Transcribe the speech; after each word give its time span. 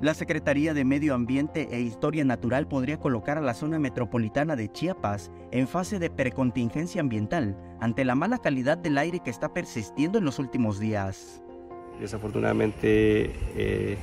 La 0.00 0.14
Secretaría 0.14 0.74
de 0.74 0.84
Medio 0.84 1.12
Ambiente 1.12 1.70
e 1.72 1.80
Historia 1.80 2.24
Natural 2.24 2.68
podría 2.68 3.00
colocar 3.00 3.36
a 3.36 3.40
la 3.40 3.52
zona 3.52 3.80
metropolitana 3.80 4.54
de 4.54 4.70
Chiapas 4.70 5.32
en 5.50 5.66
fase 5.66 5.98
de 5.98 6.08
precontingencia 6.08 7.00
ambiental 7.00 7.56
ante 7.80 8.04
la 8.04 8.14
mala 8.14 8.38
calidad 8.38 8.78
del 8.78 8.96
aire 8.96 9.18
que 9.18 9.30
está 9.30 9.52
persistiendo 9.52 10.18
en 10.18 10.24
los 10.24 10.38
últimos 10.38 10.78
días. 10.78 11.42
Desafortunadamente, 12.00 13.32
eh, 13.56 13.98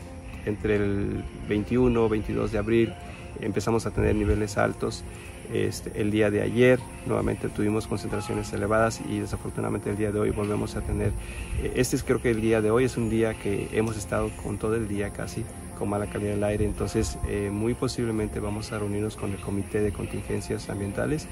entre 0.45 0.75
el 0.75 1.23
21 1.47 2.09
22 2.09 2.51
de 2.51 2.57
abril 2.57 2.93
empezamos 3.39 3.85
a 3.85 3.91
tener 3.91 4.15
niveles 4.15 4.57
altos. 4.57 5.05
Este, 5.53 6.01
el 6.01 6.11
día 6.11 6.29
de 6.29 6.41
ayer 6.41 6.77
nuevamente 7.05 7.47
tuvimos 7.47 7.87
concentraciones 7.87 8.51
elevadas 8.51 8.99
y 9.09 9.19
desafortunadamente 9.19 9.91
el 9.91 9.95
día 9.95 10.11
de 10.11 10.19
hoy 10.19 10.31
volvemos 10.31 10.75
a 10.75 10.81
tener, 10.81 11.13
eh, 11.63 11.71
este 11.75 11.95
es 11.95 12.03
creo 12.03 12.21
que 12.21 12.31
el 12.31 12.41
día 12.41 12.61
de 12.61 12.69
hoy 12.69 12.83
es 12.83 12.97
un 12.97 13.09
día 13.09 13.33
que 13.33 13.69
hemos 13.71 13.95
estado 13.95 14.29
con 14.43 14.57
todo 14.57 14.75
el 14.75 14.89
día 14.89 15.11
casi 15.11 15.45
con 15.75 15.89
mala 15.89 16.07
calidad 16.07 16.33
del 16.33 16.43
aire, 16.43 16.65
entonces 16.65 17.17
eh, 17.27 17.49
muy 17.51 17.73
posiblemente 17.73 18.39
vamos 18.39 18.71
a 18.71 18.79
reunirnos 18.79 19.15
con 19.15 19.31
el 19.31 19.39
Comité 19.39 19.81
de 19.81 19.91
Contingencias 19.91 20.69
Ambientales 20.69 21.27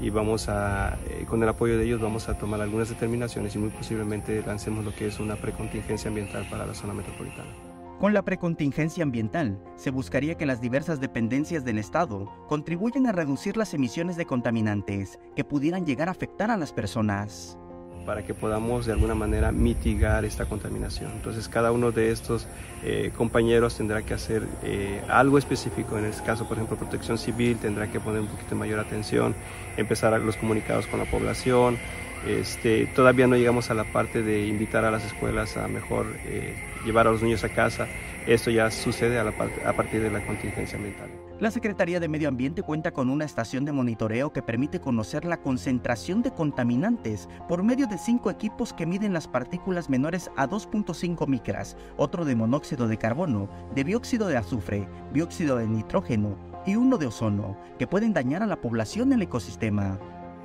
y 0.00 0.10
vamos 0.10 0.48
a, 0.48 0.98
eh, 1.08 1.24
con 1.28 1.42
el 1.42 1.48
apoyo 1.48 1.76
de 1.76 1.84
ellos 1.84 2.00
vamos 2.00 2.28
a 2.28 2.38
tomar 2.38 2.60
algunas 2.60 2.88
determinaciones 2.88 3.54
y 3.56 3.58
muy 3.58 3.70
posiblemente 3.70 4.42
lancemos 4.46 4.84
lo 4.84 4.94
que 4.94 5.08
es 5.08 5.18
una 5.20 5.36
precontingencia 5.36 6.08
ambiental 6.08 6.46
para 6.50 6.66
la 6.66 6.74
zona 6.74 6.94
metropolitana. 6.94 7.50
Con 7.98 8.14
la 8.14 8.22
precontingencia 8.22 9.02
ambiental, 9.02 9.58
se 9.74 9.90
buscaría 9.90 10.36
que 10.36 10.46
las 10.46 10.60
diversas 10.60 11.00
dependencias 11.00 11.64
del 11.64 11.78
Estado 11.78 12.30
contribuyan 12.46 13.08
a 13.08 13.12
reducir 13.12 13.56
las 13.56 13.74
emisiones 13.74 14.16
de 14.16 14.24
contaminantes 14.24 15.18
que 15.34 15.42
pudieran 15.42 15.84
llegar 15.84 16.08
a 16.08 16.12
afectar 16.12 16.52
a 16.52 16.56
las 16.56 16.72
personas 16.72 17.58
para 18.06 18.24
que 18.24 18.34
podamos 18.34 18.86
de 18.86 18.92
alguna 18.92 19.14
manera 19.14 19.52
mitigar 19.52 20.24
esta 20.24 20.46
contaminación. 20.46 21.12
Entonces 21.12 21.48
cada 21.48 21.72
uno 21.72 21.92
de 21.92 22.10
estos 22.10 22.46
eh, 22.82 23.12
compañeros 23.16 23.76
tendrá 23.76 24.02
que 24.02 24.14
hacer 24.14 24.46
eh, 24.62 25.02
algo 25.08 25.38
específico, 25.38 25.98
en 25.98 26.06
este 26.06 26.24
caso 26.24 26.46
por 26.46 26.56
ejemplo 26.56 26.76
protección 26.76 27.18
civil 27.18 27.58
tendrá 27.58 27.90
que 27.90 28.00
poner 28.00 28.20
un 28.20 28.28
poquito 28.28 28.54
mayor 28.54 28.80
atención, 28.80 29.34
empezar 29.76 30.14
a 30.14 30.18
los 30.18 30.36
comunicados 30.36 30.86
con 30.86 30.98
la 30.98 31.06
población, 31.06 31.78
este, 32.26 32.86
todavía 32.86 33.26
no 33.26 33.36
llegamos 33.36 33.70
a 33.70 33.74
la 33.74 33.84
parte 33.84 34.22
de 34.22 34.46
invitar 34.46 34.84
a 34.84 34.90
las 34.90 35.04
escuelas 35.04 35.56
a 35.56 35.68
mejor 35.68 36.06
eh, 36.24 36.54
llevar 36.84 37.06
a 37.06 37.12
los 37.12 37.22
niños 37.22 37.44
a 37.44 37.48
casa. 37.48 37.86
Esto 38.26 38.50
ya 38.50 38.70
sucede 38.70 39.18
a, 39.18 39.72
partir 39.72 40.02
de 40.02 40.10
la 40.10 40.24
contingencia 40.26 40.76
ambiental. 40.76 41.08
La 41.40 41.50
Secretaría 41.50 42.00
de 42.00 42.08
Medio 42.08 42.28
Ambiente 42.28 42.62
cuenta 42.62 42.90
con 42.90 43.08
una 43.08 43.24
estación 43.24 43.64
de 43.64 43.72
monitoreo 43.72 44.32
que 44.32 44.42
permite 44.42 44.80
conocer 44.80 45.24
la 45.24 45.40
concentración 45.40 46.20
de 46.20 46.32
contaminantes 46.32 47.28
por 47.48 47.62
medio 47.62 47.86
de 47.86 47.96
cinco 47.96 48.28
equipos 48.30 48.72
que 48.72 48.86
miden 48.86 49.12
las 49.12 49.28
partículas 49.28 49.88
menores 49.88 50.30
a 50.36 50.48
2.5 50.48 51.26
micras, 51.28 51.76
otro 51.96 52.24
de 52.24 52.34
monóxido 52.34 52.88
de 52.88 52.98
carbono, 52.98 53.48
de 53.74 53.84
dióxido 53.84 54.26
de 54.26 54.36
azufre, 54.36 54.88
dióxido 55.12 55.56
de 55.56 55.68
nitrógeno 55.68 56.36
y 56.66 56.74
uno 56.74 56.98
de 56.98 57.06
ozono, 57.06 57.56
que 57.78 57.86
pueden 57.86 58.12
dañar 58.12 58.42
a 58.42 58.46
la 58.46 58.60
población 58.60 59.12
y 59.12 59.14
el 59.14 59.22
ecosistema. 59.22 59.98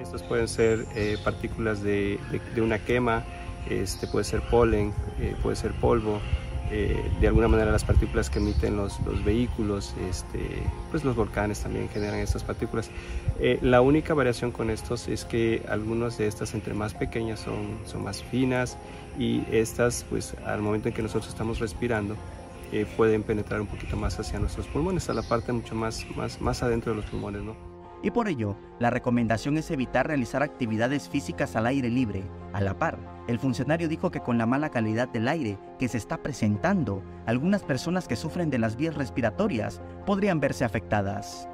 Estos 0.04 0.22
pueden 0.22 0.50
ser 0.50 0.86
eh, 0.96 1.18
partículas 1.24 1.82
de, 1.82 2.20
de, 2.54 2.62
una 2.62 2.78
quema, 2.78 3.24
este, 3.70 4.06
puede 4.06 4.26
ser 4.26 4.42
polen, 4.42 4.94
eh, 5.20 5.34
puede 5.42 5.56
ser 5.56 5.72
polvo, 5.72 6.20
eh, 6.72 7.10
de 7.22 7.28
alguna 7.28 7.48
manera 7.48 7.72
las 7.72 7.86
partículas 7.86 8.30
que 8.30 8.40
emiten 8.40 8.76
los, 8.76 9.00
los, 9.02 9.24
vehículos, 9.24 9.96
este, 10.10 10.40
pues 10.92 11.06
los 11.06 11.16
volcanes 11.16 11.62
también 11.62 11.88
generan 11.88 12.20
estas 12.20 12.44
partículas. 12.44 12.90
la 13.62 13.80
única 13.80 14.14
variación 14.14 14.52
con 14.52 14.70
estos 14.70 15.08
es 15.08 15.24
que 15.24 15.62
algunas 15.70 16.18
de 16.18 16.28
estas 16.28 16.54
entre 16.54 16.74
más 16.74 16.94
pequeñas 16.94 17.40
son, 17.40 17.80
son 17.86 18.04
más 18.04 18.24
finas 18.24 18.78
y 19.18 19.44
estas 19.52 20.06
pues 20.10 20.36
al 20.46 20.62
momento 20.62 20.90
en 20.90 20.94
que 20.94 21.02
nosotros 21.02 21.30
estamos 21.30 21.60
respirando 21.60 22.16
pueden 22.98 23.22
penetrar 23.22 23.62
un 23.62 23.68
poquito 23.68 23.96
más 23.96 24.20
hacia 24.20 24.40
nuestros 24.40 24.66
pulmones, 24.66 25.08
a 25.08 25.14
la 25.14 25.22
parte 25.22 25.52
mucho 25.54 25.76
más, 25.76 26.04
más, 26.16 26.42
más 26.42 26.64
adentro 26.64 26.92
de 26.92 27.02
los 27.02 27.06
pulmones. 27.06 27.44
¿no? 27.44 27.73
Y 28.04 28.12
por 28.12 28.28
ello, 28.28 28.58
la 28.80 28.90
recomendación 28.90 29.58
es 29.58 29.72
evitar 29.72 30.08
realizar 30.08 30.44
actividades 30.44 31.08
físicas 31.08 31.56
al 31.56 31.66
aire 31.66 31.90
libre. 31.90 32.24
A 32.52 32.60
la 32.60 32.78
par, 32.78 33.00
el 33.30 33.40
funcionario 33.40 33.88
dijo 33.88 34.12
que 34.12 34.20
con 34.20 34.38
la 34.38 34.46
mala 34.46 34.70
calidad 34.70 35.08
del 35.08 35.30
aire 35.30 35.58
que 35.80 35.88
se 35.88 35.98
está 35.98 36.18
presentando, 36.18 37.02
algunas 37.26 37.64
personas 37.64 38.10
que 38.10 38.18
sufren 38.18 38.50
de 38.50 38.60
las 38.60 38.76
vías 38.76 38.96
respiratorias 38.96 39.82
podrían 40.06 40.42
verse 40.42 40.66
afectadas. 40.66 41.48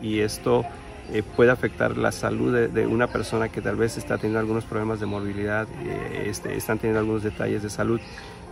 Y, 0.00 0.20
esto 0.20 0.64
eh, 1.12 1.24
puede 1.36 1.50
afectar 1.50 1.96
la 1.96 2.12
salud 2.12 2.68
de, 2.68 2.86
una 2.86 3.08
persona 3.08 3.48
que 3.48 3.60
tal 3.60 3.74
vez 3.74 3.96
está 3.96 4.18
teniendo 4.18 4.38
algunos 4.38 4.64
problemas 4.64 5.00
de 5.00 5.06
movilidad, 5.06 5.66
eh, 5.84 6.26
este, 6.26 6.56
están 6.56 6.78
teniendo 6.78 7.00
algunos 7.00 7.24
detalles 7.24 7.62
de 7.62 7.70
salud. 7.70 8.00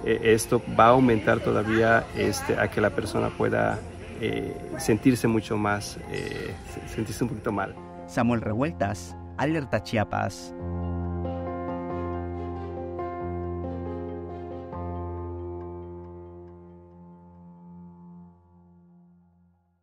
Eh, 0.04 0.18
esto 0.24 0.60
va 0.78 0.86
a 0.86 0.90
aumentar 0.90 1.38
todavía 1.38 2.06
este, 2.16 2.58
a 2.58 2.68
que 2.68 2.80
la 2.80 2.90
persona 2.90 3.28
pueda 3.28 3.78
eh, 4.20 4.54
sentirse 4.78 5.26
mucho 5.28 5.56
más, 5.56 5.98
eh, 6.10 6.54
sentirse 6.86 7.24
un 7.24 7.30
poquito 7.30 7.52
mal. 7.52 7.74
Samuel 8.06 8.40
Revueltas, 8.40 9.16
Alerta 9.36 9.82
Chiapas. 9.82 10.54